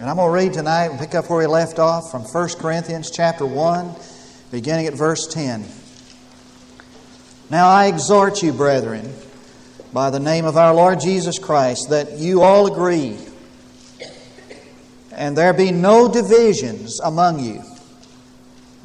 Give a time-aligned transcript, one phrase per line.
[0.00, 2.48] And I'm going to read tonight and pick up where we left off from 1
[2.58, 3.94] Corinthians chapter 1,
[4.50, 5.66] beginning at verse 10.
[7.50, 9.12] Now I exhort you, brethren,
[9.92, 13.18] by the name of our Lord Jesus Christ, that you all agree,
[15.12, 17.62] and there be no divisions among you,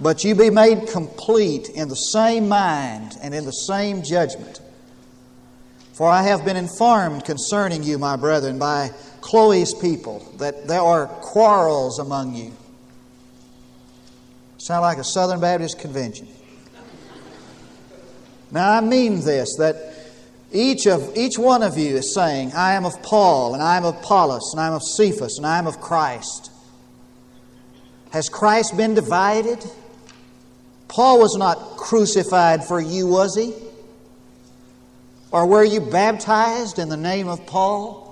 [0.01, 4.59] but you be made complete in the same mind and in the same judgment.
[5.93, 8.91] For I have been informed concerning you, my brethren, by
[9.25, 12.51] Chloe's people, that there are quarrels among you.
[14.59, 16.27] Sound like a Southern Baptist convention.
[18.51, 19.95] Now I mean this that
[20.51, 23.85] each of each one of you is saying, I am of Paul, and I am
[23.85, 26.51] of Apollos, and I am of Cephas, and I am of Christ.
[28.11, 29.65] Has Christ been divided?
[30.87, 33.55] Paul was not crucified for you, was he?
[35.31, 38.04] Or were you baptized in the name of Paul?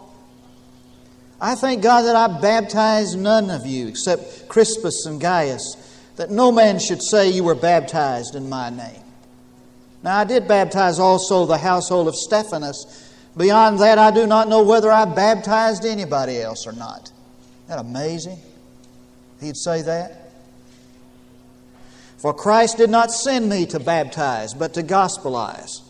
[1.44, 5.76] I thank God that I baptized none of you except Crispus and Gaius,
[6.16, 9.04] that no man should say you were baptized in my name.
[10.04, 13.12] Now, I did baptize also the household of Stephanas.
[13.36, 17.12] Beyond that, I do not know whether I baptized anybody else or not.
[17.66, 18.40] Isn't that amazing?
[19.42, 20.32] He'd say that.
[22.20, 25.82] For Christ did not send me to baptize, but to gospelize.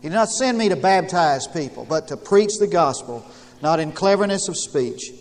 [0.00, 3.26] He did not send me to baptize people, but to preach the gospel
[3.62, 5.12] not in cleverness of speech,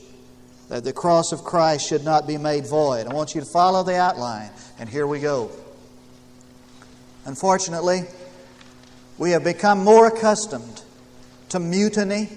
[0.67, 3.07] that the cross of Christ should not be made void.
[3.07, 5.51] I want you to follow the outline, and here we go.
[7.25, 8.01] Unfortunately,
[9.17, 10.81] we have become more accustomed
[11.49, 12.29] to mutiny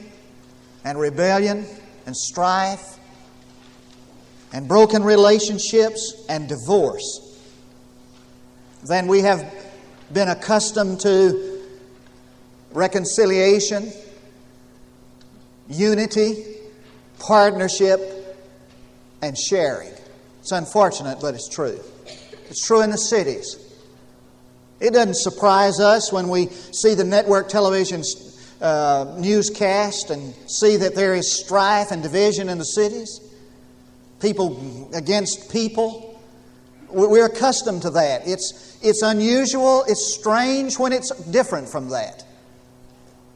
[0.85, 1.65] and rebellion
[2.05, 2.99] and strife
[4.53, 7.21] and broken relationships and divorce
[8.87, 9.53] than we have
[10.13, 11.63] been accustomed to
[12.73, 13.91] reconciliation
[15.69, 16.45] unity,
[17.19, 18.01] partnership,
[19.23, 19.93] and sharing.
[20.41, 21.81] It's unfortunate, but it's true.
[22.49, 23.57] It's true in the cities.
[24.81, 28.03] It doesn't surprise us when we see the network television
[28.61, 33.21] uh, newscast and see that there is strife and division in the cities,
[34.21, 36.21] people against people.
[36.91, 38.29] We're accustomed to that.
[38.29, 42.25] It's, it's unusual, it's strange when it's different from that.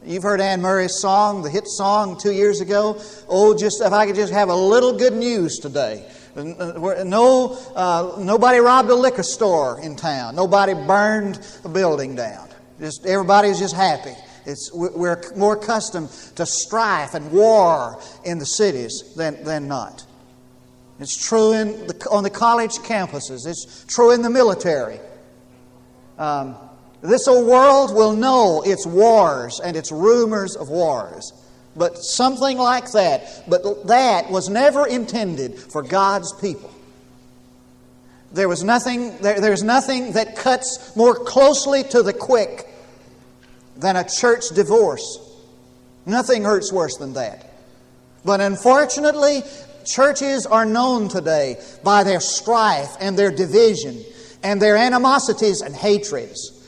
[0.05, 3.01] You've heard Anne Murray's song, the hit song two years ago.
[3.27, 6.09] Oh, just if I could just have a little good news today.
[6.35, 10.35] No, uh, nobody robbed a liquor store in town.
[10.35, 12.47] Nobody burned a building down.
[12.79, 14.15] Just everybody's just happy.
[14.45, 20.05] It's, we're more accustomed to strife and war in the cities than, than not.
[20.99, 23.45] It's true in the, on the college campuses.
[23.45, 24.99] It's true in the military.
[26.17, 26.55] Um,
[27.01, 31.31] this old world will know its wars and its rumors of wars.
[31.75, 36.71] But something like that, but that was never intended for God's people.
[38.31, 42.67] There was nothing, there, there's nothing that cuts more closely to the quick
[43.77, 45.19] than a church divorce.
[46.05, 47.49] Nothing hurts worse than that.
[48.25, 49.41] But unfortunately,
[49.85, 54.03] churches are known today by their strife and their division
[54.43, 56.58] and their animosities and hatreds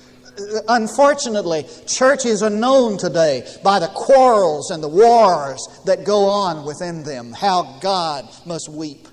[0.68, 7.04] unfortunately, churches are known today by the quarrels and the wars that go on within
[7.04, 7.34] them.
[7.34, 9.08] How God must weep.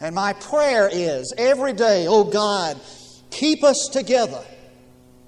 [0.00, 2.80] And my prayer is every day, oh God,
[3.30, 4.42] keep us together.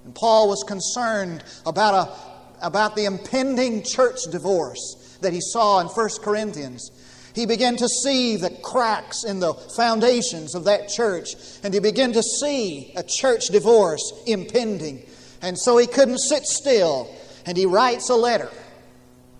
[0.04, 5.86] And Paul was concerned about, a, about the impending church divorce that he saw in
[5.86, 6.90] 1 Corinthians.
[7.34, 12.12] He began to see the cracks in the foundations of that church, and he began
[12.12, 15.06] to see a church divorce impending.
[15.40, 17.14] And so he couldn't sit still,
[17.46, 18.50] and he writes a letter,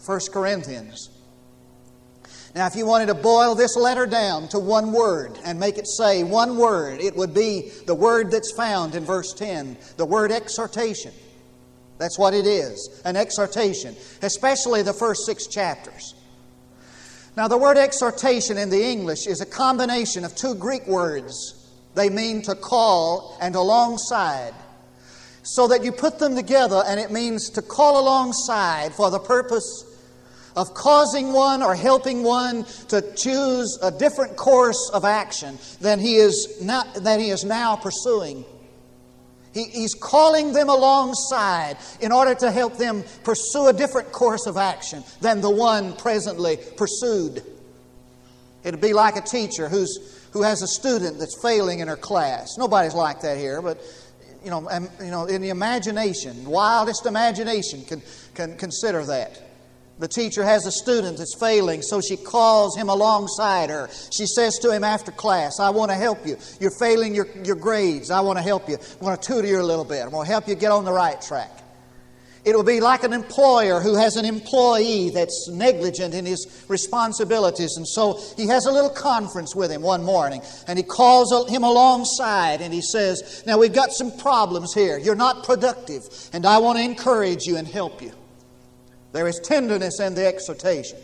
[0.04, 1.10] 1 Corinthians.
[2.54, 5.86] Now, if you wanted to boil this letter down to one word and make it
[5.86, 10.30] say one word, it would be the word that's found in verse 10 the word
[10.30, 11.12] exhortation.
[11.96, 16.14] That's what it is an exhortation, especially the first six chapters.
[17.34, 21.54] Now, the word exhortation in the English is a combination of two Greek words.
[21.94, 24.52] They mean to call and alongside.
[25.42, 29.84] So that you put them together and it means to call alongside for the purpose
[30.54, 36.16] of causing one or helping one to choose a different course of action than he
[36.16, 38.44] is, not, than he is now pursuing.
[39.52, 44.56] He, he's calling them alongside in order to help them pursue a different course of
[44.56, 47.42] action than the one presently pursued.
[48.64, 52.56] It'd be like a teacher who's, who has a student that's failing in her class.
[52.56, 53.82] Nobody's like that here, but
[54.44, 54.68] you know,
[55.00, 58.02] you know, in the imagination, wildest imagination can,
[58.34, 59.40] can consider that.
[60.02, 63.88] The teacher has a student that's failing, so she calls him alongside her.
[64.10, 66.36] She says to him after class, I want to help you.
[66.58, 68.10] You're failing your, your grades.
[68.10, 68.78] I want to help you.
[69.00, 70.02] I want to tutor you a little bit.
[70.02, 71.52] I want to help you get on the right track.
[72.44, 77.76] It will be like an employer who has an employee that's negligent in his responsibilities.
[77.76, 81.62] And so he has a little conference with him one morning and he calls him
[81.62, 84.98] alongside and he says, Now we've got some problems here.
[84.98, 86.02] You're not productive,
[86.32, 88.10] and I want to encourage you and help you.
[89.12, 90.98] There is tenderness in the exhortation.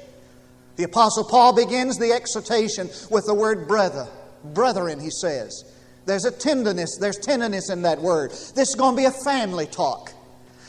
[0.77, 4.09] The Apostle Paul begins the exhortation with the word brother.
[4.45, 5.65] Brethren, he says.
[6.07, 8.31] There's a tenderness, there's tenderness in that word.
[8.31, 10.13] This is going to be a family talk.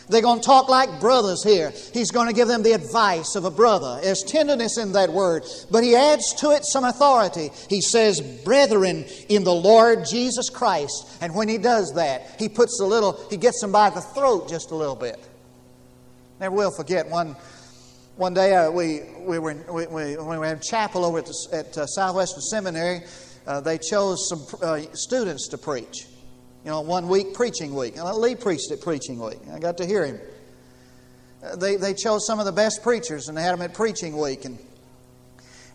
[0.09, 1.71] They're going to talk like brothers here.
[1.94, 4.00] He's going to give them the advice of a brother.
[4.01, 7.51] There's tenderness in that word, but he adds to it some authority.
[7.69, 11.07] He says, Brethren in the Lord Jesus Christ.
[11.21, 14.50] And when he does that, he puts a little, he gets them by the throat
[14.50, 15.24] just a little bit.
[16.39, 17.36] Never will forget one.
[18.15, 21.25] One day uh, we, we were in, we, we, we were in chapel over at,
[21.25, 23.01] the, at uh, Southwestern Seminary,
[23.45, 26.06] uh, they chose some uh, students to preach.
[26.63, 27.97] You know, one week preaching week.
[27.97, 29.39] And Lee preached at preaching week.
[29.51, 30.19] I got to hear him.
[31.44, 34.18] Uh, they, they chose some of the best preachers and they had them at preaching
[34.18, 34.45] week.
[34.45, 34.57] And,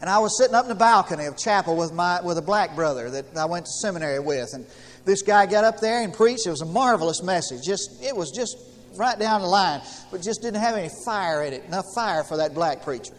[0.00, 2.74] and I was sitting up in the balcony of chapel with, my, with a black
[2.74, 4.54] brother that I went to seminary with.
[4.54, 4.66] And
[5.04, 6.46] this guy got up there and preached.
[6.46, 7.62] It was a marvelous message.
[7.64, 8.56] Just, it was just
[8.96, 9.80] right down the line,
[10.10, 13.14] but just didn't have any fire in it, enough fire for that black preacher.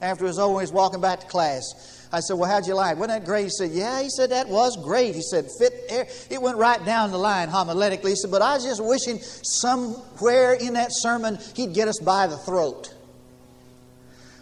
[0.00, 2.06] After it was over, he was walking back to class.
[2.12, 2.96] I said, Well, how'd you like?
[2.96, 3.44] Wasn't that great?
[3.44, 4.02] He said, Yeah.
[4.02, 5.14] He said, That was great.
[5.14, 6.06] He said, Fit air.
[6.30, 8.10] It went right down the line homiletically.
[8.10, 12.26] He said, But I was just wishing somewhere in that sermon he'd get us by
[12.26, 12.94] the throat.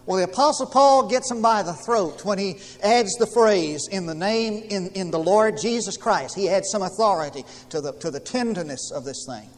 [0.05, 4.07] Well, the Apostle Paul gets him by the throat when he adds the phrase, in
[4.07, 6.35] the name, in, in the Lord Jesus Christ.
[6.35, 9.49] He adds some authority to the, to the tenderness of this thing.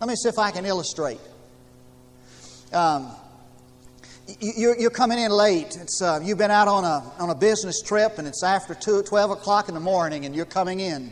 [0.00, 1.18] Let me see if I can illustrate.
[2.72, 3.10] Um,
[4.40, 5.76] you're, you're, coming in late.
[6.00, 9.32] Uh, you've been out on a, on a business trip and it's after two, 12
[9.32, 11.10] o'clock in the morning and you're coming in.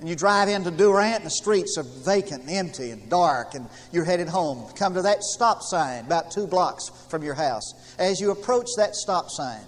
[0.00, 3.68] And you drive into Durant and the streets are vacant and empty and dark and
[3.92, 4.72] you're headed home.
[4.74, 7.74] Come to that stop sign about two blocks from your house.
[7.98, 9.62] As you approach that stop sign,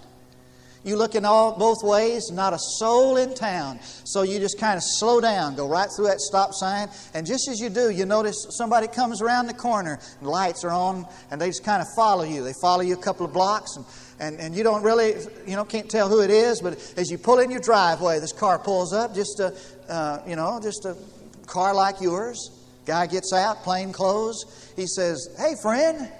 [0.83, 3.79] you look in all both ways, not a soul in town.
[4.03, 7.47] So you just kind of slow down, go right through that stop sign, and just
[7.47, 11.39] as you do, you notice somebody comes around the corner, and lights are on, and
[11.39, 12.43] they just kind of follow you.
[12.43, 13.85] They follow you a couple of blocks, and,
[14.19, 17.17] and, and you don't really, you know, can't tell who it is, but as you
[17.17, 19.55] pull in your driveway, this car pulls up, just a,
[19.87, 20.97] uh, you know, just a
[21.45, 22.57] car like yours.
[22.85, 24.73] Guy gets out, plain clothes.
[24.75, 26.11] He says, "Hey, friend."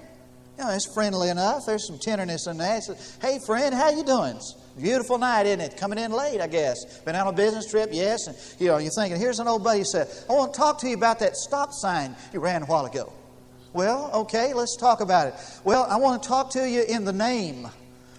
[0.58, 1.66] You know, it's friendly enough.
[1.66, 2.84] There's some tenderness in that.
[2.84, 4.38] Says, hey, friend, how you doing?
[4.80, 5.76] Beautiful night, isn't it?
[5.76, 6.98] Coming in late, I guess.
[7.00, 8.26] Been on a business trip, yes.
[8.26, 10.88] And you know, you're thinking, here's an old buddy said, I want to talk to
[10.88, 13.12] you about that stop sign you ran a while ago.
[13.72, 15.34] Well, okay, let's talk about it.
[15.64, 17.68] Well, I want to talk to you in the name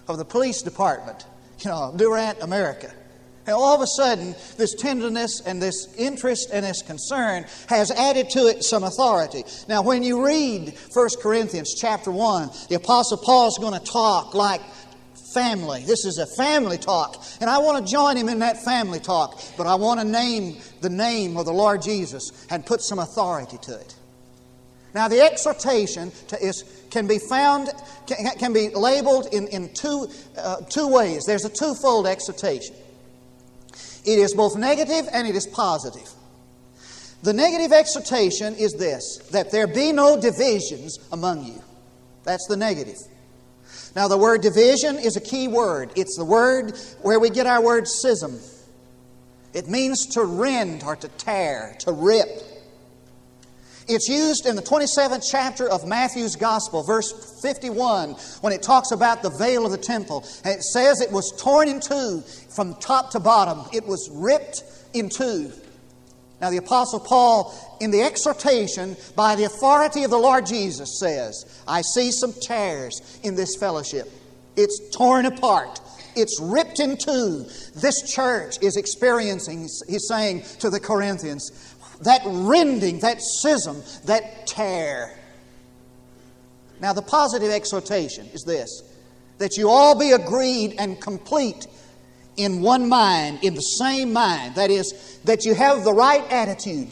[0.07, 1.25] of the police department,
[1.59, 2.91] you know, Durant, America.
[3.45, 8.29] And all of a sudden, this tenderness and this interest and this concern has added
[8.31, 9.43] to it some authority.
[9.67, 14.33] Now, when you read 1 Corinthians chapter 1, the Apostle Paul is going to talk
[14.33, 14.61] like
[15.33, 15.83] family.
[15.83, 17.21] This is a family talk.
[17.41, 20.57] And I want to join him in that family talk, but I want to name
[20.81, 23.95] the name of the Lord Jesus and put some authority to it.
[24.93, 27.71] Now, the exhortation to is, can be found,
[28.05, 30.07] can, can be labeled in, in two,
[30.37, 31.25] uh, two ways.
[31.25, 32.75] There's a twofold exhortation.
[34.05, 36.09] It is both negative and it is positive.
[37.23, 41.61] The negative exhortation is this that there be no divisions among you.
[42.25, 42.97] That's the negative.
[43.95, 45.91] Now, the word division is a key word.
[45.95, 48.39] It's the word where we get our word schism.
[49.53, 52.27] It means to rend or to tear, to rip.
[53.87, 58.11] It's used in the 27th chapter of Matthew's Gospel, verse 51,
[58.41, 60.25] when it talks about the veil of the temple.
[60.45, 64.63] And it says it was torn in two from top to bottom, it was ripped
[64.93, 65.51] in two.
[66.39, 71.61] Now, the Apostle Paul, in the exhortation, by the authority of the Lord Jesus, says,
[71.65, 74.11] I see some tears in this fellowship.
[74.57, 75.79] It's torn apart.
[76.15, 77.45] It's ripped in two.
[77.75, 85.17] This church is experiencing, he's saying to the Corinthians, that rending, that schism, that tear.
[86.79, 88.83] Now, the positive exhortation is this
[89.39, 91.67] that you all be agreed and complete
[92.37, 94.55] in one mind, in the same mind.
[94.55, 96.89] That is, that you have the right attitude.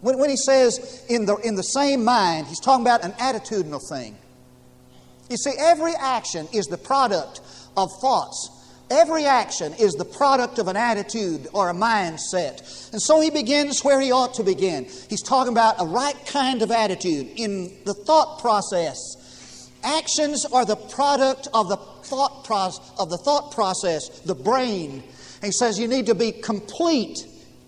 [0.00, 3.86] When, when he says in the, in the same mind, he's talking about an attitudinal
[3.88, 4.16] thing.
[5.28, 7.40] You see, every action is the product
[7.76, 8.50] of thoughts.
[8.90, 12.92] Every action is the product of an attitude or a mindset.
[12.92, 14.86] And so he begins where he ought to begin.
[15.10, 19.16] He's talking about a right kind of attitude in the thought process
[19.84, 25.02] Actions are the product of the thought process, of the thought process, the brain.
[25.36, 27.26] And he says you need to be complete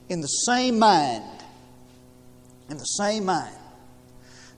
[0.09, 1.25] in the same mind.
[2.69, 3.55] In the same mind.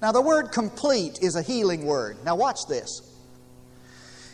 [0.00, 2.16] Now, the word complete is a healing word.
[2.24, 3.02] Now, watch this.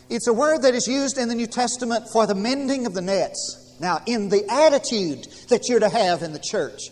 [0.09, 3.01] It's a word that is used in the New Testament for the mending of the
[3.01, 3.75] nets.
[3.79, 6.89] Now, in the attitude that you're to have in the church,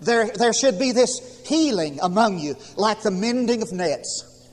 [0.00, 4.48] there, there should be this healing among you, like the mending of nets.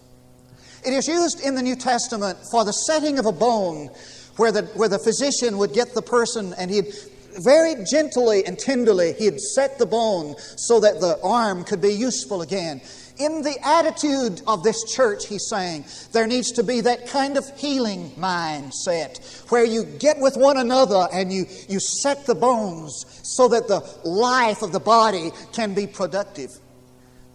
[0.84, 3.91] It is used in the New Testament for the setting of a bone
[4.38, 6.93] where the, where the physician would get the person and he'd
[7.39, 12.41] very gently and tenderly he'd set the bone so that the arm could be useful
[12.41, 12.81] again.
[13.21, 17.45] In the attitude of this church, he's saying, there needs to be that kind of
[17.59, 23.47] healing mindset where you get with one another and you, you set the bones so
[23.49, 26.49] that the life of the body can be productive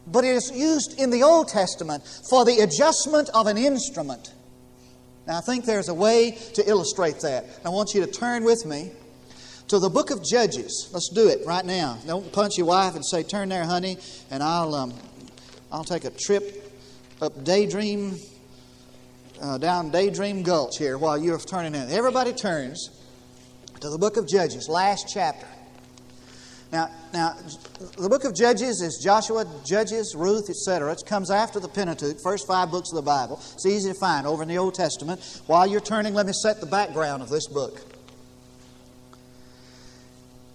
[0.07, 4.33] but it is used in the Old Testament for the adjustment of an instrument.
[5.27, 7.45] Now, I think there's a way to illustrate that.
[7.65, 8.93] I want you to turn with me
[9.69, 10.89] to the book of Judges.
[10.93, 11.99] Let's do it right now.
[12.07, 13.99] Don't punch your wife and say, "Turn there, honey,"
[14.31, 14.95] and I'll um,
[15.71, 16.73] I'll take a trip
[17.21, 18.17] up Daydream
[19.41, 21.91] uh, down Daydream Gulch here while you're turning in.
[21.91, 22.91] Everybody turns
[23.81, 25.47] to the book of Judges, last chapter.
[26.73, 27.37] Now, now,
[27.97, 30.93] the book of Judges is Joshua, Judges, Ruth, etc.
[30.93, 33.41] It comes after the Pentateuch, first five books of the Bible.
[33.55, 35.43] It's easy to find over in the Old Testament.
[35.47, 37.81] While you're turning, let me set the background of this book.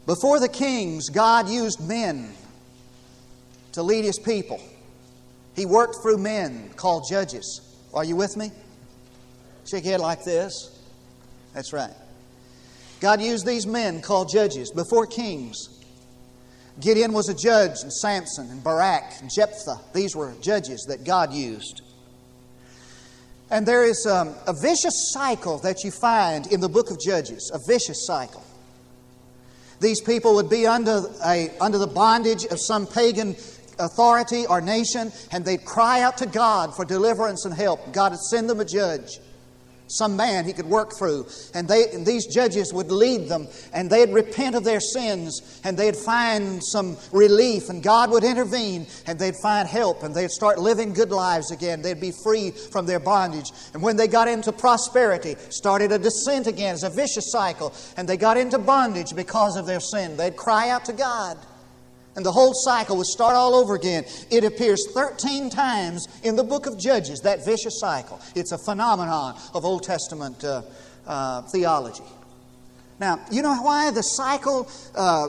[0.06, 2.34] Before the kings, God used men
[3.74, 4.60] to lead his people.
[5.56, 7.62] He worked through men called judges.
[7.94, 8.52] Are you with me?
[9.66, 10.80] Shake your head like this.
[11.54, 11.94] That's right.
[13.00, 15.70] God used these men called judges before kings.
[16.80, 19.80] Gideon was a judge, and Samson, and Barak, and Jephthah.
[19.94, 21.82] These were judges that God used.
[23.50, 27.52] And there is um, a vicious cycle that you find in the book of Judges,
[27.54, 28.46] a vicious cycle.
[29.82, 33.36] These people would be under, a, under the bondage of some pagan
[33.82, 37.92] authority or nation, and they'd cry out to God for deliverance and help.
[37.94, 39.20] God would send them a judge
[39.92, 41.28] some man he could work through.
[41.54, 45.78] And, they, and these judges would lead them, and they'd repent of their sins, and
[45.78, 50.60] they'd find some relief, and God would intervene, and they'd find help, and they'd start
[50.60, 51.82] living good lives again.
[51.82, 53.52] They'd be free from their bondage.
[53.74, 58.08] And when they got into prosperity, started a descent again, it's a vicious cycle, and
[58.08, 60.18] they got into bondage because of their sin.
[60.18, 61.38] They'd cry out to God.
[62.16, 64.04] And the whole cycle would start all over again.
[64.30, 68.20] It appears 13 times in the book of Judges, that vicious cycle.
[68.36, 70.64] It's a phenomenon of Old Testament uh,
[71.08, 72.04] uh, theology.
[73.00, 75.28] Now, you know why the cycle uh,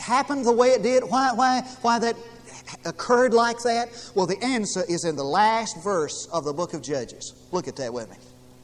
[0.00, 1.04] happened the way it did?
[1.04, 2.16] Why, why, why that
[2.84, 3.88] occurred like that?
[4.16, 7.32] Well, the answer is in the last verse of the book of Judges.
[7.52, 8.16] Look at that with me.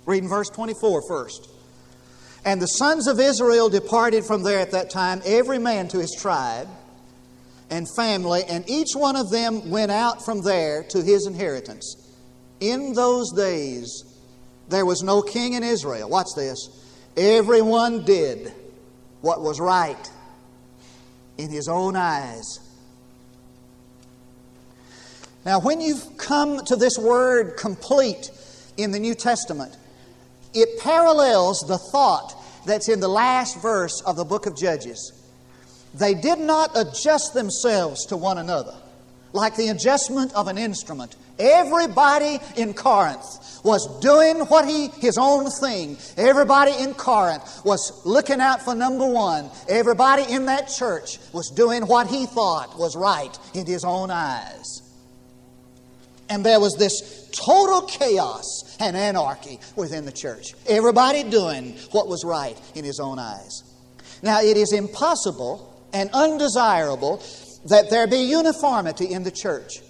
[0.06, 1.48] Reading verse 24 first.
[2.44, 6.12] And the sons of Israel departed from there at that time, every man to his
[6.18, 6.66] tribe
[7.72, 11.96] and family, and each one of them went out from there to his inheritance.
[12.60, 14.04] In those days,
[14.68, 16.10] there was no king in Israel.
[16.10, 16.68] Watch this.
[17.16, 18.52] Everyone did
[19.22, 20.10] what was right
[21.38, 22.60] in his own eyes.
[25.46, 28.30] Now, when you've come to this word complete
[28.76, 29.74] in the New Testament,
[30.52, 32.34] it parallels the thought
[32.66, 35.21] that's in the last verse of the book of Judges.
[35.94, 38.74] They did not adjust themselves to one another
[39.32, 41.16] like the adjustment of an instrument.
[41.38, 45.96] Everybody in Corinth was doing what he his own thing.
[46.16, 49.50] Everybody in Corinth was looking out for number 1.
[49.68, 54.82] Everybody in that church was doing what he thought was right in his own eyes.
[56.28, 60.54] And there was this total chaos and anarchy within the church.
[60.66, 63.64] Everybody doing what was right in his own eyes.
[64.22, 67.22] Now, it is impossible and undesirable
[67.66, 69.80] that there be uniformity in the church.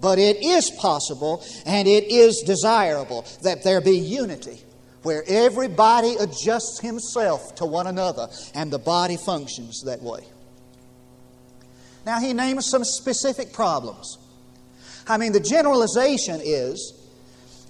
[0.00, 4.60] But it is possible and it is desirable that there be unity
[5.02, 10.20] where everybody adjusts himself to one another and the body functions that way.
[12.06, 14.18] Now, he names some specific problems.
[15.06, 16.94] I mean, the generalization is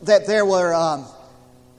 [0.02, 1.06] that there, were, um,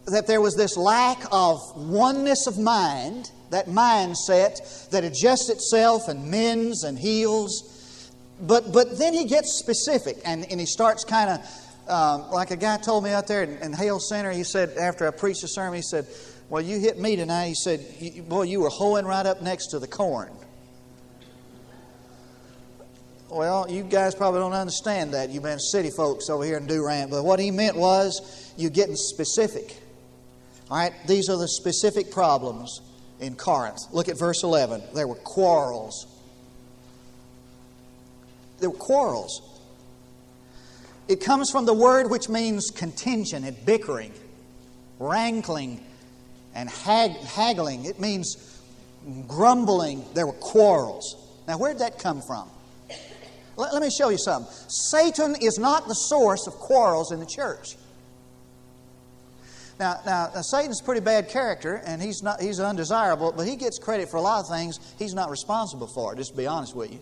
[0.08, 6.32] that there was this lack of oneness of mind that mindset that adjusts itself and
[6.32, 8.12] mends and heals.
[8.42, 12.56] But, but then he gets specific and, and he starts kind of, um, like a
[12.56, 15.48] guy told me out there in, in Hale Center, he said, after I preached a
[15.48, 16.08] sermon, he said,
[16.50, 17.48] Well, you hit me tonight.
[17.48, 17.86] He said,
[18.28, 20.32] Boy, you were hoeing right up next to the corn.
[23.30, 25.30] well, you guys probably don't understand that.
[25.30, 27.12] You've been city folks over here in Durant.
[27.12, 29.78] But what he meant was you're getting specific.
[30.70, 32.82] All right, these are the specific problems
[33.22, 33.80] in Corinth.
[33.92, 34.82] Look at verse 11.
[34.94, 36.08] There were quarrels.
[38.60, 39.42] There were quarrels.
[41.08, 44.12] It comes from the word which means contention and bickering,
[45.00, 45.84] wrangling,
[46.54, 47.86] and hag- haggling.
[47.86, 48.60] It means
[49.28, 50.06] grumbling.
[50.14, 51.16] There were quarrels.
[51.48, 52.50] Now, where'd that come from?
[53.58, 54.52] Let, let me show you something.
[54.68, 57.76] Satan is not the source of quarrels in the church.
[59.82, 63.56] Now, now, now, Satan's a pretty bad character, and he's not he's undesirable, but he
[63.56, 66.76] gets credit for a lot of things he's not responsible for, just to be honest
[66.76, 67.00] with you.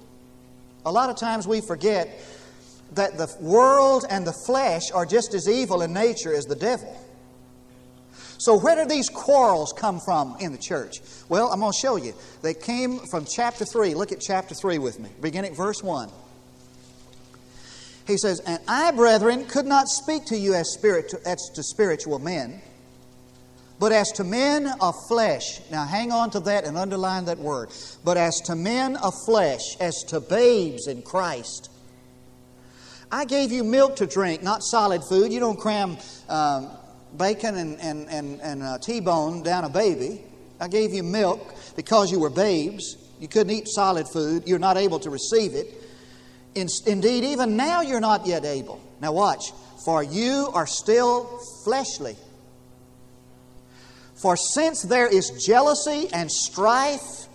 [0.85, 2.07] A lot of times we forget
[2.93, 6.97] that the world and the flesh are just as evil in nature as the devil.
[8.37, 11.01] So, where do these quarrels come from in the church?
[11.27, 12.13] Well, I'm going to show you.
[12.41, 13.93] They came from chapter 3.
[13.93, 16.09] Look at chapter 3 with me, beginning verse 1.
[18.07, 22.19] He says, And I, brethren, could not speak to you as, spirit, as to spiritual
[22.19, 22.61] men,
[23.79, 25.61] but as to men of flesh.
[25.71, 27.69] Now, hang on to that and underline that word.
[28.03, 31.71] But as to men of flesh, as to babes in Christ.
[33.11, 35.31] I gave you milk to drink, not solid food.
[35.31, 36.69] You don't cram um,
[37.17, 40.21] bacon and, and, and, and uh, T-bone down a baby.
[40.59, 42.97] I gave you milk because you were babes.
[43.19, 44.43] You couldn't eat solid food.
[44.45, 45.73] You're not able to receive it.
[46.53, 48.81] In, indeed, even now you're not yet able.
[49.01, 49.53] Now watch.
[49.85, 52.17] For you are still fleshly.
[54.21, 57.27] For since there is jealousy and strife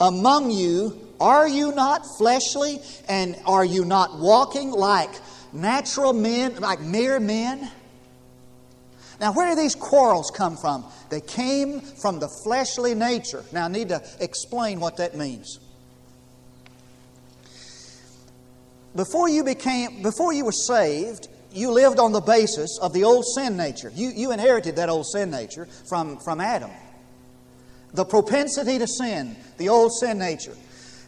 [0.00, 2.78] among you, are you not fleshly?
[3.08, 5.10] And are you not walking like
[5.52, 7.70] natural men, like mere men?
[9.20, 10.84] Now, where do these quarrels come from?
[11.10, 13.44] They came from the fleshly nature.
[13.52, 15.58] Now, I need to explain what that means.
[18.96, 23.24] Before you became, before you were saved, you lived on the basis of the old
[23.24, 23.90] sin nature.
[23.94, 26.70] You, you inherited that old sin nature from, from Adam.
[27.92, 30.54] The propensity to sin, the old sin nature.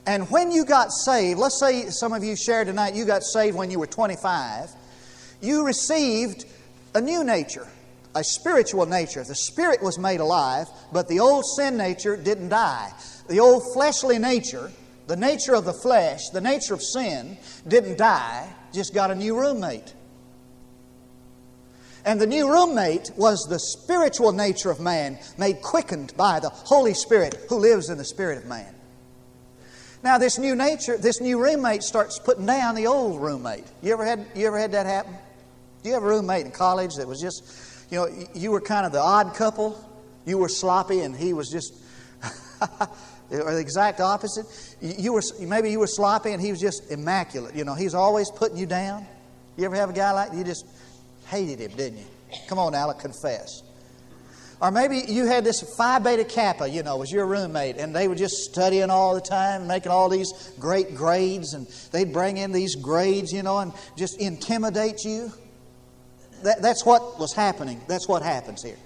[0.07, 3.57] And when you got saved, let's say some of you shared tonight, you got saved
[3.57, 4.70] when you were 25,
[5.40, 6.44] you received
[6.94, 7.68] a new nature
[8.14, 9.24] a spiritual nature.
[9.24, 12.92] The spirit was made alive, but the old sin nature didn't die.
[13.28, 14.70] The old fleshly nature,
[15.07, 19.38] the nature of the flesh, the nature of sin, didn't die, just got a new
[19.38, 19.94] roommate.
[22.05, 26.95] And the new roommate was the spiritual nature of man, made quickened by the Holy
[26.95, 28.75] Spirit who lives in the spirit of man.
[30.03, 33.65] Now, this new nature, this new roommate starts putting down the old roommate.
[33.83, 35.15] You ever had, you ever had that happen?
[35.83, 38.87] Do you have a roommate in college that was just you know, you were kind
[38.87, 39.79] of the odd couple.
[40.25, 41.75] You were sloppy, and he was just,
[43.31, 44.47] or the exact opposite.
[44.81, 47.55] You were maybe you were sloppy, and he was just immaculate.
[47.55, 49.07] You know, he's always putting you down.
[49.59, 50.65] You ever have a guy like you just
[51.33, 52.05] hated him, didn't you?
[52.49, 53.62] Come on, Alec, confess.
[54.61, 58.07] Or maybe you had this Phi Beta Kappa, you know, was your roommate, and they
[58.07, 62.53] were just studying all the time, making all these great grades, and they'd bring in
[62.53, 65.33] these grades, you know, and just intimidate you
[66.42, 67.81] that, that's what was happening.
[67.88, 68.77] That's what happens here.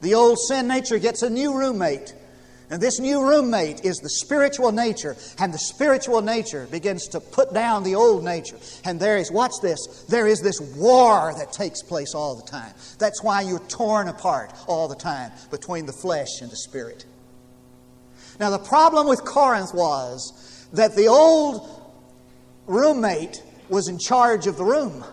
[0.00, 2.14] The old sin nature gets a new roommate.
[2.70, 7.52] And this new roommate is the spiritual nature, and the spiritual nature begins to put
[7.52, 8.56] down the old nature.
[8.84, 12.72] And there is, watch this, there is this war that takes place all the time.
[12.98, 17.04] That's why you're torn apart all the time between the flesh and the spirit.
[18.40, 21.68] Now, the problem with Corinth was that the old
[22.66, 25.04] roommate was in charge of the room.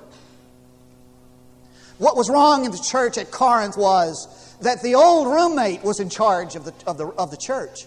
[1.98, 4.28] What was wrong in the church at Corinth was
[4.62, 7.86] that the old roommate was in charge of the, of the, of the church.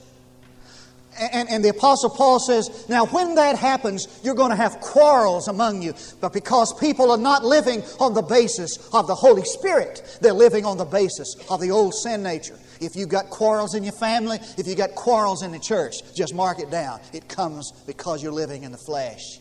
[1.19, 5.47] And, and, the Apostle Paul says, now when that happens, you're going to have quarrels
[5.47, 5.95] among you.
[6.21, 10.65] But because people are not living on the basis of the Holy Spirit, they're living
[10.65, 12.59] on the basis of the old sin nature.
[12.81, 16.35] If you've got quarrels in your family, if you've got quarrels in the church, just
[16.35, 16.99] mark it down.
[17.13, 19.39] It comes because you're living in the flesh.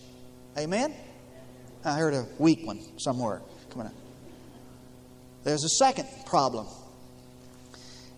[0.59, 0.93] Amen?
[1.83, 3.41] I heard a weak one somewhere.
[3.71, 3.91] Come on.
[5.43, 6.67] There's a second problem.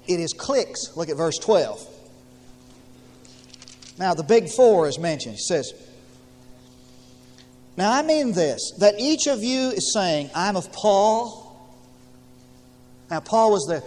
[0.07, 0.95] It is cliques.
[0.95, 1.93] Look at verse 12.
[3.97, 5.35] Now, the big four is mentioned.
[5.35, 5.73] He says,
[7.77, 11.43] Now I mean this, that each of you is saying, I'm of Paul.
[13.09, 13.83] Now, Paul was the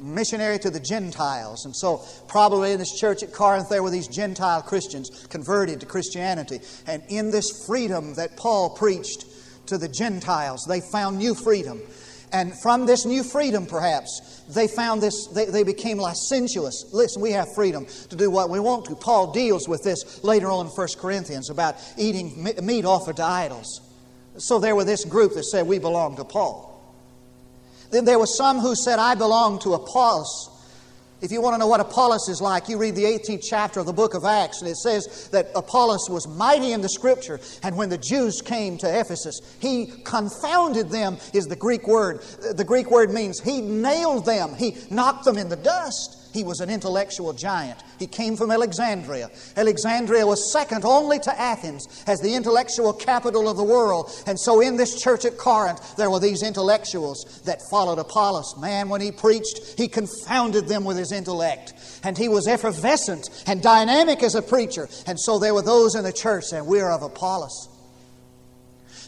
[0.00, 1.64] missionary to the Gentiles.
[1.64, 5.86] And so, probably in this church at Corinth, there were these Gentile Christians converted to
[5.86, 6.60] Christianity.
[6.86, 9.24] And in this freedom that Paul preached
[9.66, 11.82] to the Gentiles, they found new freedom.
[12.32, 16.92] And from this new freedom, perhaps, they found this, they, they became licentious.
[16.92, 18.94] Listen, we have freedom to do what we want to.
[18.94, 23.80] Paul deals with this later on in 1 Corinthians about eating meat offered to idols.
[24.36, 26.66] So there was this group that said, We belong to Paul.
[27.90, 30.50] Then there was some who said, I belong to Apollos.
[31.20, 33.86] If you want to know what Apollos is like, you read the 18th chapter of
[33.86, 37.76] the book of Acts, and it says that Apollos was mighty in the scripture, and
[37.76, 42.22] when the Jews came to Ephesus, he confounded them, is the Greek word.
[42.54, 46.17] The Greek word means he nailed them, he knocked them in the dust.
[46.32, 47.82] He was an intellectual giant.
[47.98, 49.30] He came from Alexandria.
[49.56, 54.10] Alexandria was second only to Athens as the intellectual capital of the world.
[54.26, 58.56] And so in this church at Corinth, there were these intellectuals that followed Apollos.
[58.58, 61.74] Man, when he preached, he confounded them with his intellect.
[62.02, 64.88] And he was effervescent and dynamic as a preacher.
[65.06, 67.68] And so there were those in the church saying, We're of Apollos.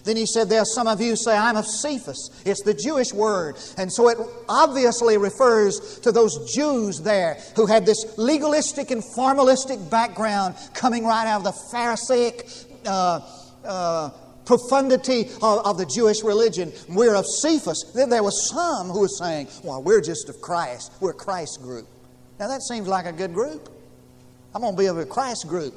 [0.04, 2.42] Then he said, There are some of you say, I'm of Cephas.
[2.44, 3.56] It's the Jewish word.
[3.76, 9.90] And so it obviously refers to those Jews there who had this legalistic and formalistic
[9.90, 12.48] background coming right out of the Pharisaic
[12.86, 13.20] uh,
[13.64, 14.10] uh,
[14.44, 16.72] profundity of, of, the Jewish religion.
[16.88, 17.92] We're of Cephas.
[17.94, 20.92] Then there was some who were saying, Well, we're just of Christ.
[21.00, 21.86] We're Christ group.
[22.38, 23.68] Now that seems like a good group.
[24.54, 25.74] I'm going to be of a Christ group.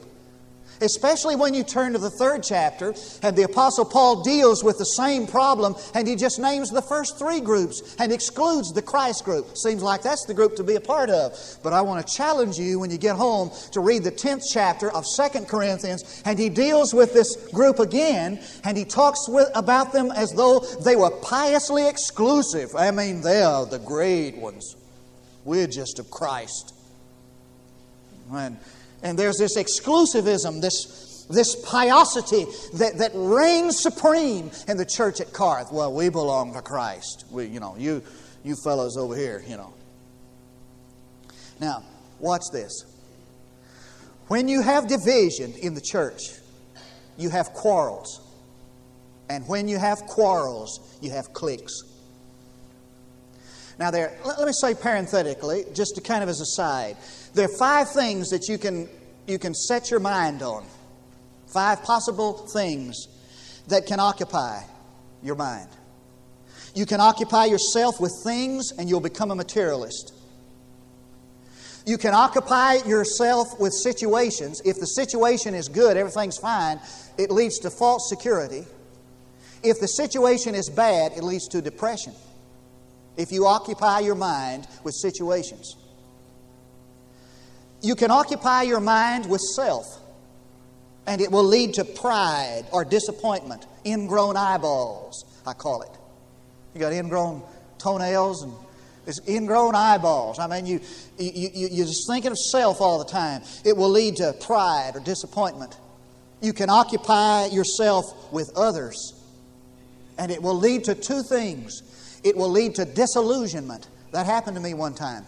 [0.81, 4.85] Especially when you turn to the third chapter, and the Apostle Paul deals with the
[4.85, 9.57] same problem, and he just names the first three groups and excludes the Christ group.
[9.57, 11.37] Seems like that's the group to be a part of.
[11.63, 14.91] But I want to challenge you when you get home to read the 10th chapter
[14.91, 19.93] of Second Corinthians, and he deals with this group again, and he talks with, about
[19.93, 22.75] them as though they were piously exclusive.
[22.75, 24.75] I mean, they are the great ones.
[25.45, 26.73] We're just of Christ.
[28.31, 28.57] And
[29.03, 35.33] and there's this exclusivism, this, this piosity that, that reigns supreme in the church at
[35.33, 35.71] Corinth.
[35.71, 37.25] Well, we belong to Christ.
[37.29, 38.01] We, you know, you,
[38.43, 39.73] you fellows over here, you know.
[41.59, 41.83] Now,
[42.19, 42.85] watch this.
[44.27, 46.21] When you have division in the church,
[47.17, 48.21] you have quarrels.
[49.29, 51.83] And when you have quarrels, you have cliques.
[53.79, 56.95] Now, there, let me say parenthetically, just to kind of as a side,
[57.33, 58.87] there are five things that you can,
[59.27, 60.65] you can set your mind on.
[61.47, 63.07] Five possible things
[63.67, 64.61] that can occupy
[65.21, 65.69] your mind.
[66.75, 70.13] You can occupy yourself with things and you'll become a materialist.
[71.85, 74.61] You can occupy yourself with situations.
[74.63, 76.79] If the situation is good, everything's fine,
[77.17, 78.65] it leads to false security.
[79.63, 82.13] If the situation is bad, it leads to depression.
[83.17, 85.75] If you occupy your mind with situations.
[87.83, 89.85] You can occupy your mind with self,
[91.05, 95.91] and it will lead to pride or disappointment, ingrown eyeballs, I call it.
[96.73, 97.43] You got ingrown
[97.77, 98.53] toenails and
[99.05, 100.39] it's ingrown eyeballs.
[100.39, 100.79] I mean, you,
[101.17, 103.41] you, you, you're just thinking of self all the time.
[103.65, 105.77] It will lead to pride or disappointment.
[106.41, 109.13] You can occupy yourself with others,
[110.17, 111.83] and it will lead to two things.
[112.23, 113.89] It will lead to disillusionment.
[114.11, 115.25] That happened to me one time.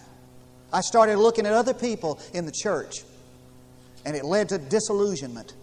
[0.75, 3.03] I started looking at other people in the church,
[4.03, 5.53] and it led to disillusionment.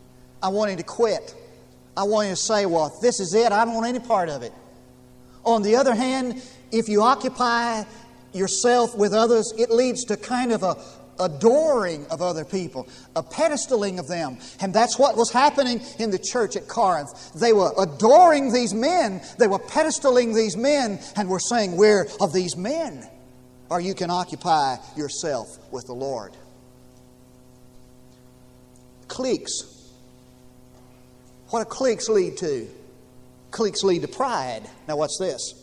[0.42, 1.35] I wanted to quit.
[1.94, 4.55] I wanted to say, well, this is it, I don't want any part of it.
[5.44, 7.85] On the other hand, if you occupy
[8.33, 10.77] yourself with others, it leads to kind of a
[11.20, 14.38] adoring of other people, a pedestaling of them.
[14.61, 17.33] And that's what was happening in the church at Corinth.
[17.35, 22.33] They were adoring these men, they were pedestaling these men, and were saying, We're of
[22.33, 23.07] these men
[23.72, 26.37] or you can occupy yourself with the Lord.
[29.08, 29.90] Cliques.
[31.48, 32.68] What do cliques lead to?
[33.50, 34.68] Cliques lead to pride.
[34.87, 35.54] Now, what's this?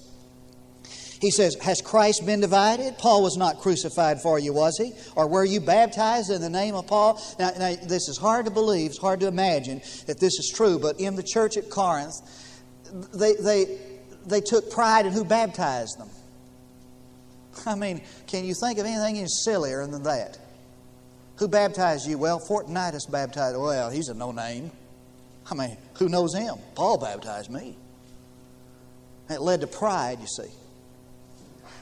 [1.22, 2.98] He says, Has Christ been divided?
[2.98, 4.94] Paul was not crucified for you, was he?
[5.16, 7.22] Or were you baptized in the name of Paul?
[7.38, 10.80] Now, now, this is hard to believe, it's hard to imagine that this is true,
[10.80, 12.16] but in the church at Corinth,
[13.14, 13.78] they, they,
[14.26, 16.10] they took pride in who baptized them.
[17.66, 20.38] I mean, can you think of anything any sillier than that?
[21.38, 22.18] Who baptized you?
[22.18, 23.58] Well, Fortunatus baptized.
[23.58, 24.72] Well, he's a no name.
[25.50, 26.56] I mean, who knows him?
[26.76, 27.76] Paul baptized me.
[29.30, 30.52] It led to pride, you see.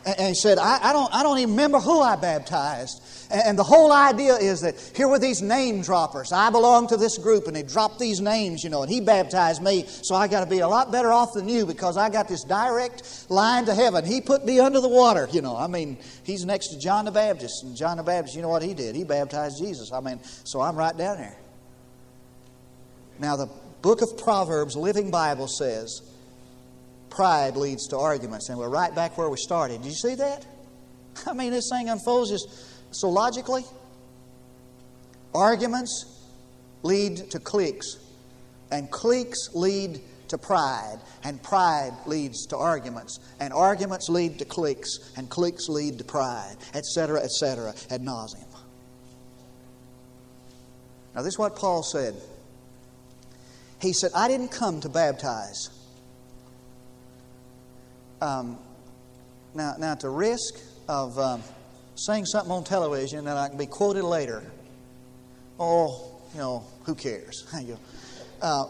[0.07, 3.03] And he said, I, I, don't, I don't even remember who I baptized.
[3.29, 6.31] And the whole idea is that here were these name droppers.
[6.31, 9.61] I belong to this group, and they dropped these names, you know, and he baptized
[9.61, 12.29] me, so I got to be a lot better off than you because I got
[12.29, 14.05] this direct line to heaven.
[14.05, 15.57] He put me under the water, you know.
[15.57, 18.63] I mean, he's next to John the Baptist, and John the Baptist, you know what
[18.63, 18.95] he did?
[18.95, 19.91] He baptized Jesus.
[19.91, 21.37] I mean, so I'm right down there.
[23.19, 23.49] Now, the
[23.81, 26.01] book of Proverbs, Living Bible says,
[27.09, 28.49] pride leads to arguments.
[28.49, 29.81] And we're right back where we started.
[29.81, 30.45] Did you see that?
[31.25, 32.47] I mean, this thing unfolds just
[32.91, 33.63] so logically.
[35.33, 36.05] Arguments
[36.83, 37.97] lead to cliques,
[38.71, 45.11] and cliques lead to pride, and pride leads to arguments, and arguments lead to cliques,
[45.17, 48.43] and cliques lead to pride, etc., etc., ad nauseum.
[51.15, 52.15] Now, this is what Paul said.
[53.81, 55.69] He said, I didn't come to baptize.
[58.21, 58.57] Um,
[59.53, 60.55] now, now, at the risk
[60.87, 61.43] of um,
[61.95, 64.43] saying something on television that I can be quoted later,
[65.59, 67.45] oh, you know, who cares?
[68.41, 68.65] uh,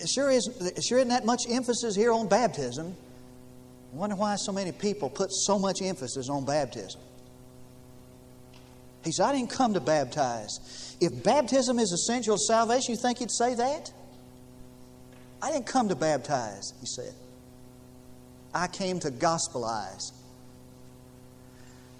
[0.00, 2.96] it sure, is, it sure isn't that much emphasis here on baptism.
[3.92, 7.00] I wonder why so many people put so much emphasis on baptism.
[9.04, 10.96] He said, I didn't come to baptize.
[11.00, 13.92] If baptism is essential to salvation, you think he'd say that?
[15.42, 17.12] I didn't come to baptize, he said.
[18.54, 20.12] I came to gospelize.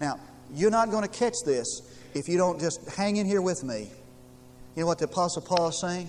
[0.00, 0.18] Now,
[0.54, 1.80] you're not going to catch this
[2.14, 3.90] if you don't just hang in here with me.
[4.74, 6.08] You know what the Apostle Paul is saying?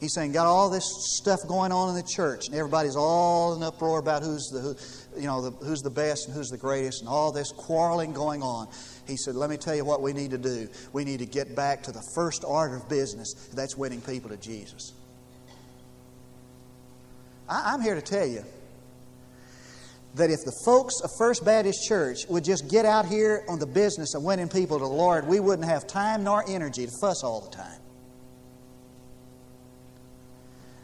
[0.00, 0.84] He's saying, got all this
[1.14, 5.20] stuff going on in the church, and everybody's all in uproar about who's the, who,
[5.20, 8.42] you know, the, who's the best and who's the greatest, and all this quarreling going
[8.42, 8.66] on.
[9.06, 10.68] He said, let me tell you what we need to do.
[10.92, 13.32] We need to get back to the first order of business.
[13.54, 14.92] That's winning people to Jesus.
[17.48, 18.44] I, I'm here to tell you
[20.14, 23.66] that if the folks of First Baptist Church would just get out here on the
[23.66, 27.24] business of winning people to the Lord, we wouldn't have time nor energy to fuss
[27.24, 27.80] all the time.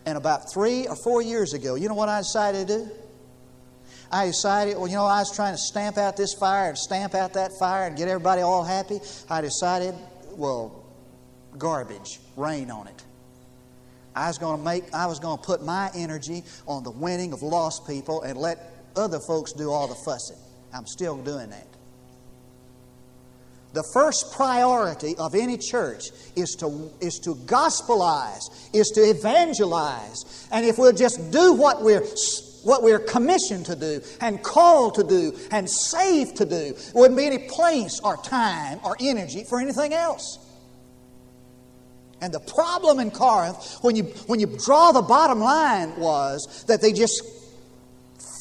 [0.07, 2.91] And about three or four years ago, you know what I decided to do?
[4.11, 7.14] I decided, well, you know, I was trying to stamp out this fire and stamp
[7.14, 9.01] out that fire and get everybody all happy.
[9.29, 9.95] I decided,
[10.31, 10.83] well,
[11.59, 13.05] garbage, rain on it.
[14.17, 17.35] I was going to make, I was going to put my energy on the winning
[17.35, 20.37] of lost people and let other folks do all the fussing.
[20.75, 21.67] I'm still doing that.
[23.75, 30.49] The first priority of any church is to, is to gospelize, is to evangelize.
[30.51, 32.05] And if we'll just do what we're,
[32.65, 37.19] what we're commissioned to do, and called to do, and saved to do, there wouldn't
[37.19, 40.39] be any place or time or energy for anything else.
[42.21, 46.81] And the problem in Corinth, when you, when you draw the bottom line, was that
[46.81, 47.23] they just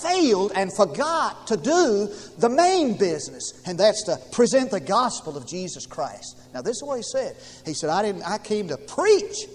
[0.01, 5.47] failed and forgot to do the main business, and that's to present the gospel of
[5.47, 6.37] Jesus Christ.
[6.53, 7.35] Now, this is what he said.
[7.65, 9.45] He said, I, didn't, I came to preach,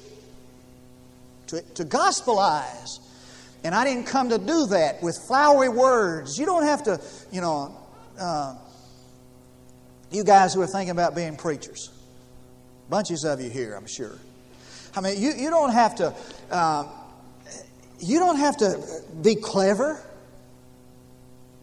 [1.49, 2.99] to, to gospelize.
[3.65, 6.37] And I didn't come to do that with flowery words.
[6.39, 7.01] You don't have to,
[7.31, 7.77] you know,
[8.19, 8.57] uh,
[10.11, 11.91] you guys who are thinking about being preachers,
[12.91, 14.19] bunches of you here, I'm sure.
[14.95, 16.15] I mean, you, you don't have to,
[16.51, 16.89] uh,
[18.01, 20.05] you don't have to be clever.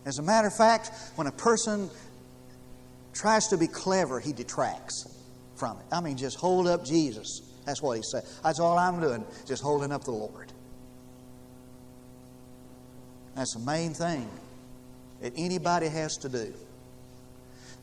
[0.09, 1.87] As a matter of fact, when a person
[3.13, 5.05] tries to be clever, he detracts
[5.55, 5.85] from it.
[5.91, 7.41] I mean, just hold up Jesus.
[7.63, 8.23] That's what he said.
[8.43, 10.51] That's all I'm doing, just holding up the Lord.
[13.35, 14.27] That's the main thing
[15.21, 16.55] that anybody has to do.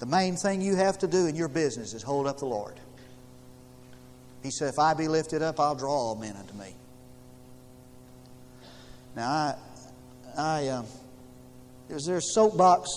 [0.01, 2.75] The main thing you have to do in your business is hold up the Lord.
[4.43, 6.75] He said, If I be lifted up, I'll draw all men unto me.
[9.15, 9.55] Now, I,
[10.37, 10.87] I, um,
[11.95, 12.89] was there a soapbox.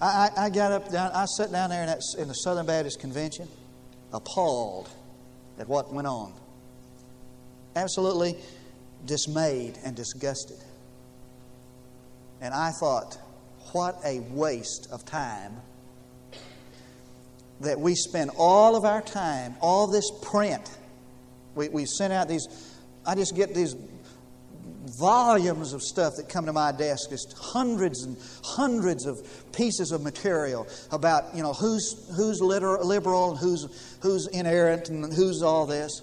[0.00, 2.66] I, I, I, got up down, I sat down there in, that, in the Southern
[2.66, 3.48] Baptist Convention,
[4.12, 4.88] appalled
[5.58, 6.32] at what went on.
[7.76, 8.36] Absolutely
[9.04, 10.58] dismayed and disgusted.
[12.40, 13.18] And I thought,
[13.72, 15.56] what a waste of time
[17.60, 20.70] that we spend all of our time, all this print.
[21.54, 22.46] We, we sent out these,
[23.04, 23.74] I just get these
[24.88, 29.18] volumes of stuff that come to my desk, just hundreds and hundreds of
[29.52, 35.12] pieces of material about you know who's who's liter- liberal and who's who's inerrant and
[35.12, 36.02] who's all this.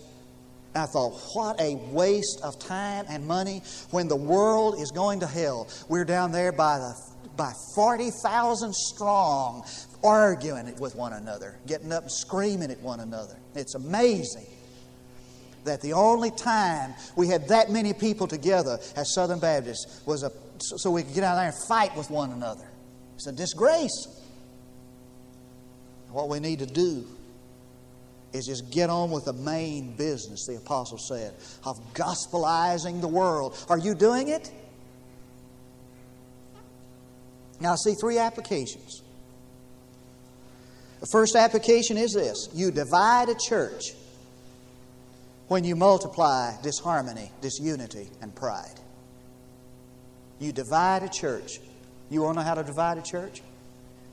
[0.76, 5.28] I thought, what a waste of time and money when the world is going to
[5.28, 5.70] hell.
[5.88, 6.94] We're down there by the
[7.38, 9.66] by forty thousand strong,
[10.04, 13.38] arguing it with one another, getting up and screaming at one another.
[13.56, 14.48] It's amazing
[15.66, 20.32] that the only time we had that many people together as Southern Baptists was a,
[20.60, 22.66] so we could get out there and fight with one another.
[23.16, 24.08] It's a disgrace.
[26.12, 27.06] What we need to do
[28.32, 31.34] is just get on with the main business, the apostle said,
[31.66, 33.58] of gospelizing the world.
[33.70, 34.52] Are you doing it?
[37.60, 39.02] Now, I see three applications.
[41.00, 43.94] The first application is this you divide a church
[45.48, 48.80] when you multiply disharmony, disunity, and pride.
[50.40, 51.60] You divide a church.
[52.10, 53.42] You want to know how to divide a church?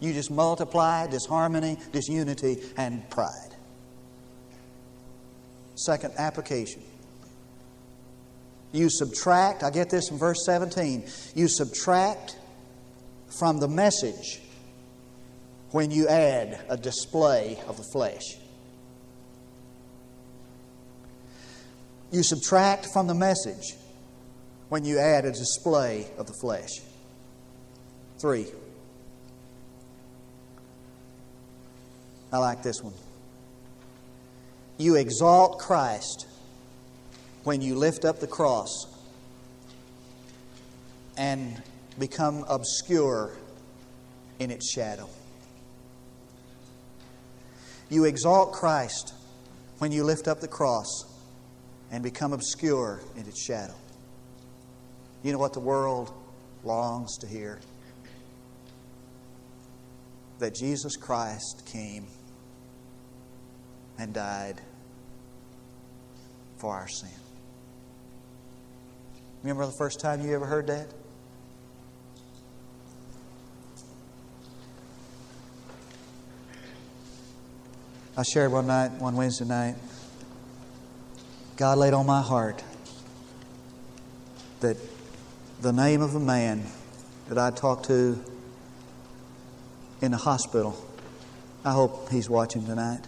[0.00, 3.54] You just multiply disharmony, disunity, and pride.
[5.74, 6.82] Second application.
[8.72, 12.36] You subtract, I get this in verse 17, you subtract
[13.38, 14.40] from the message
[15.70, 18.36] when you add a display of the flesh.
[22.12, 23.74] You subtract from the message
[24.68, 26.68] when you add a display of the flesh.
[28.20, 28.46] Three.
[32.30, 32.92] I like this one.
[34.76, 36.26] You exalt Christ
[37.44, 38.86] when you lift up the cross
[41.16, 41.62] and
[41.98, 43.32] become obscure
[44.38, 45.08] in its shadow.
[47.88, 49.14] You exalt Christ
[49.78, 51.11] when you lift up the cross
[51.92, 53.74] and become obscure in its shadow.
[55.22, 56.12] You know what the world
[56.64, 57.60] longs to hear?
[60.38, 62.06] That Jesus Christ came
[63.98, 64.60] and died
[66.56, 67.10] for our sin.
[69.42, 70.88] Remember the first time you ever heard that?
[78.16, 79.74] I shared one night, one Wednesday night.
[81.62, 82.60] God laid on my heart
[84.58, 84.76] that
[85.60, 86.64] the name of a man
[87.28, 88.20] that I talked to
[90.00, 90.76] in the hospital,
[91.64, 93.02] I hope he's watching tonight.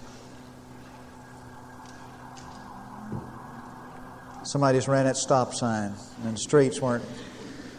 [4.45, 7.05] Somebody just ran that stop sign, and the streets weren't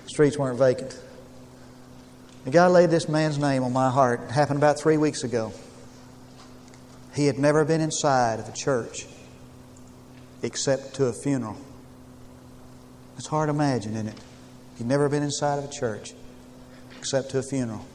[0.07, 1.01] streets weren't vacant.
[2.43, 4.23] And God laid this man's name on my heart.
[4.23, 5.53] It happened about three weeks ago.
[7.13, 9.05] He had never been inside of a church
[10.45, 11.57] except to a funeral.
[13.17, 14.19] It's hard to imagine, isn't it?
[14.77, 16.13] He'd never been inside of a church
[16.99, 17.85] except to a funeral.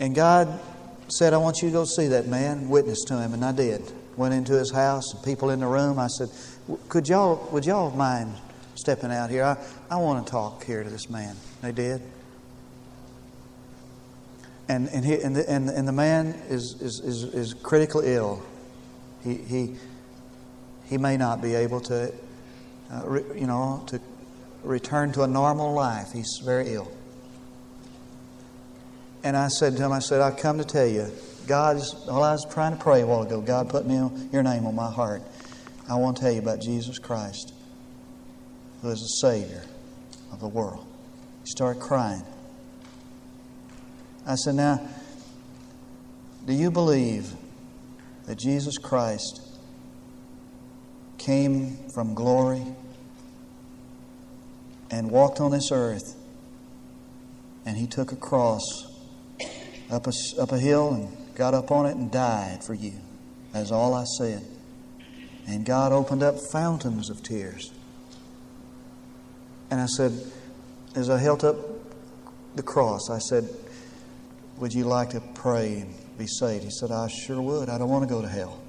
[0.00, 0.60] And God
[1.08, 3.82] said, I want you to go see that man, witness to him, and I did.
[4.16, 5.98] Went into his house, and people in the room.
[5.98, 6.28] I said,
[6.88, 8.34] Could y'all, would y'all mind
[8.74, 9.44] stepping out here?
[9.44, 9.56] I,
[9.90, 11.36] I want to talk here to this man.
[11.62, 12.02] They did
[14.68, 18.42] and and, he, and, the, and, and the man is, is, is, is critically ill.
[19.26, 19.74] He,
[20.88, 22.12] he, may not be able to,
[22.92, 24.00] uh, re, you know, to
[24.62, 26.12] return to a normal life.
[26.12, 26.92] He's very ill.
[29.24, 31.10] And I said to him, I said, I come to tell you,
[31.48, 33.40] God is, well, I was trying to pray a while ago.
[33.40, 35.22] God put me on, your name on my heart.
[35.88, 37.52] I want to tell you about Jesus Christ,
[38.82, 39.64] who is the Savior
[40.30, 40.86] of the world.
[41.42, 42.22] He started crying.
[44.24, 44.88] I said, Now,
[46.46, 47.32] do you believe
[48.26, 49.40] that Jesus Christ
[51.18, 52.64] came from glory
[54.90, 56.16] and walked on this earth
[57.64, 58.62] and he took a cross
[59.90, 62.94] up a, up a hill and got up on it and died for you?
[63.52, 64.44] That's all I said.
[65.46, 67.72] And God opened up fountains of tears.
[69.70, 70.12] And I said,
[70.94, 71.56] as I held up
[72.56, 73.48] the cross, I said,
[74.58, 75.86] would you like to pray
[76.18, 76.64] be saved?
[76.64, 77.68] He said, I sure would.
[77.68, 78.60] I don't want to go to hell.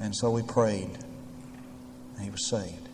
[0.00, 0.90] And so we prayed,
[2.16, 2.88] and he was saved.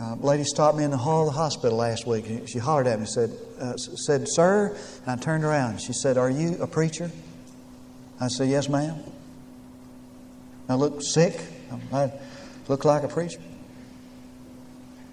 [0.00, 2.48] Uh, lady stopped me in the hall of the hospital last week.
[2.48, 5.80] She hollered at me and said, uh, said, Sir, and I turned around.
[5.80, 7.10] She said, Are you a preacher?
[8.20, 8.96] I said, Yes, ma'am.
[10.68, 11.38] I look sick.
[11.92, 12.12] I
[12.68, 13.40] look like a preacher.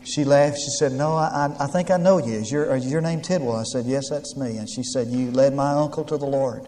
[0.08, 0.58] She laughed.
[0.58, 2.34] She said, No, I, I think I know you.
[2.34, 3.58] Is your, is your name Tidwell?
[3.58, 4.58] I said, Yes, that's me.
[4.58, 6.68] And she said, You led my uncle to the Lord.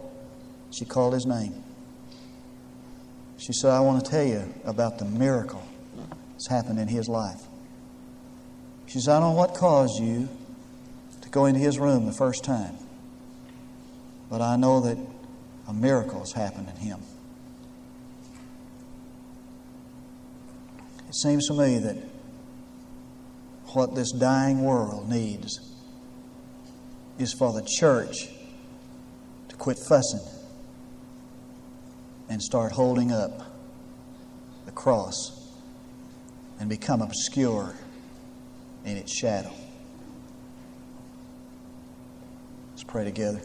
[0.72, 1.64] She called his name.
[3.38, 5.64] She said, I want to tell you about the miracle
[6.32, 7.42] that's happened in his life.
[8.88, 10.28] She said, I don't know what caused you
[11.22, 12.76] to go into his room the first time,
[14.30, 14.98] but I know that
[15.68, 17.00] a miracle has happened in him.
[21.08, 22.09] It seems to me that
[23.74, 25.60] what this dying world needs
[27.18, 28.30] is for the church
[29.50, 30.22] to quit fussing
[32.30, 33.42] and start holding up
[34.66, 35.52] the cross
[36.60, 37.74] and become obscure
[38.86, 39.52] in its shadow.
[42.72, 43.42] Let's pray together.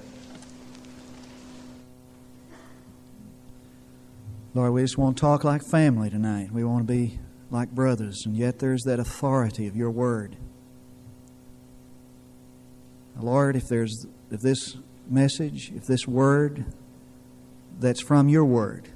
[4.55, 6.53] Lord, we just want to talk like family tonight.
[6.53, 7.19] We want to be
[7.51, 10.37] like brothers, and yet there's that authority of your word.
[13.19, 14.77] Lord, if there's if this
[15.09, 16.65] message, if this word
[17.79, 18.89] that's from your word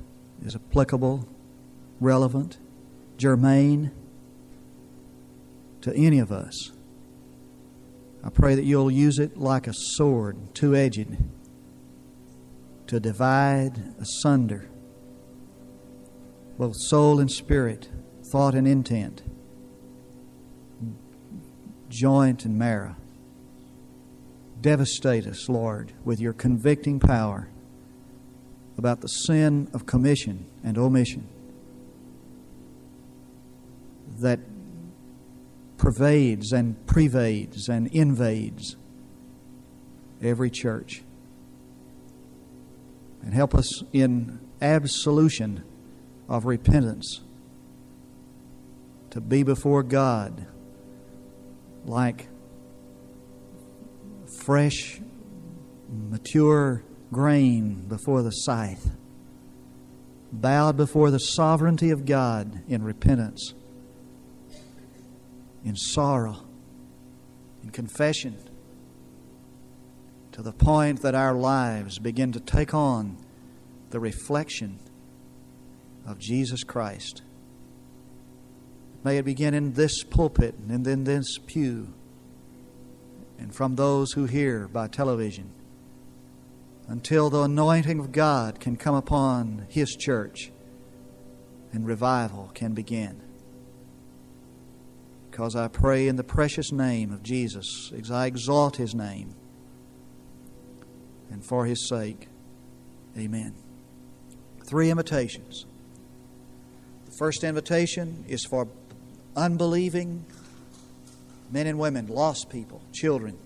[0.45, 1.29] is applicable,
[2.01, 2.59] relevant,
[3.17, 3.93] germane
[5.81, 6.73] to any of us.
[8.25, 11.17] I pray that you'll use it like a sword, two edged,
[12.89, 14.69] to divide asunder
[16.59, 17.89] both soul and spirit,
[18.31, 19.23] thought and intent,
[21.89, 22.97] joint and marrow.
[24.61, 27.49] Devastate us, Lord, with your convicting power
[28.77, 31.29] about the sin of commission and omission
[34.19, 34.41] that
[35.77, 38.77] pervades and prevades and invades
[40.21, 41.03] every church.
[43.23, 45.63] And help us in absolution
[46.29, 47.21] of repentance
[49.19, 50.47] to be before God
[51.85, 52.29] like
[54.45, 55.01] fresh,
[55.89, 58.93] mature grain before the scythe,
[60.31, 63.55] bowed before the sovereignty of God in repentance,
[65.65, 66.47] in sorrow,
[67.65, 68.39] in confession,
[70.31, 73.17] to the point that our lives begin to take on
[73.91, 74.79] the reflection
[76.07, 77.23] of Jesus Christ.
[79.05, 81.93] May it begin in this pulpit and in this pew
[83.39, 85.53] and from those who hear by television
[86.89, 90.51] until the anointing of God can come upon His church
[91.73, 93.21] and revival can begin.
[95.31, 99.35] Because I pray in the precious name of Jesus, as I exalt His name,
[101.31, 102.29] and for His sake,
[103.17, 103.55] amen.
[104.67, 105.67] Three invitations.
[107.05, 108.67] The first invitation is for
[109.37, 110.25] unbelieving
[111.51, 113.39] men and women, lost people, children,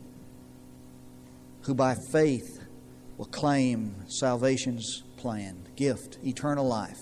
[1.63, 2.67] who by faith
[3.17, 6.99] will claim salvation's plan, gift, eternal life.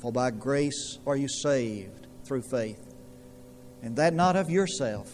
[0.00, 2.94] For by grace are you saved through faith,
[3.82, 5.08] and that not of yourself.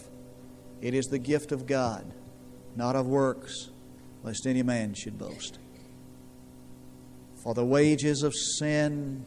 [0.81, 2.13] It is the gift of God,
[2.75, 3.69] not of works,
[4.23, 5.59] lest any man should boast.
[7.43, 9.25] For the wages of sin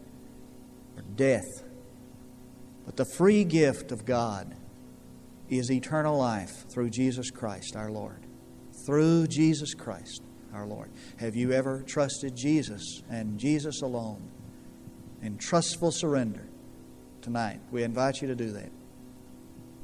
[0.96, 1.62] are death,
[2.85, 4.55] but the free gift of God
[5.49, 8.26] is eternal life through Jesus Christ our Lord.
[8.87, 10.22] Through Jesus Christ
[10.53, 10.91] our Lord.
[11.18, 14.30] Have you ever trusted Jesus and Jesus alone
[15.20, 16.49] in trustful surrender
[17.20, 17.61] tonight?
[17.70, 18.70] We invite you to do that.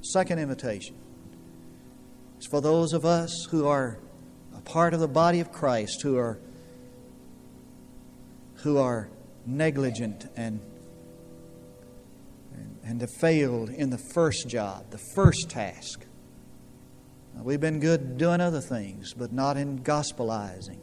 [0.01, 0.97] Second invitation
[2.39, 3.99] is for those of us who are
[4.57, 6.39] a part of the body of Christ, who are
[8.63, 9.09] who are
[9.47, 10.61] negligent and
[12.89, 16.07] and to fail in the first job, the first task.
[17.35, 20.81] We've been good doing other things, but not in gospelizing.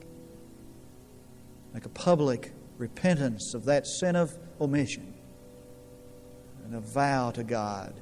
[1.74, 5.16] Like a public repentance of that sin of omission
[6.64, 8.00] and a vow to God.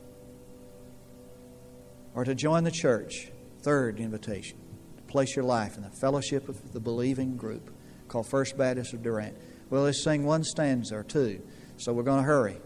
[2.13, 3.31] Or to join the church,
[3.63, 4.57] third invitation,
[4.97, 7.73] to place your life in the fellowship of the believing group
[8.09, 9.37] called First Baptist of Durant.
[9.69, 11.41] Well, let's sing one stanza or two,
[11.77, 12.57] so we're going to hurry.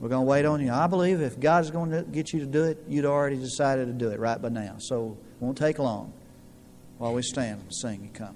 [0.00, 0.72] We're going to wait on you.
[0.72, 3.92] I believe if God's going to get you to do it, you'd already decided to
[3.92, 4.76] do it right by now.
[4.78, 6.12] So it won't take long
[6.98, 8.32] while we stand and sing and come.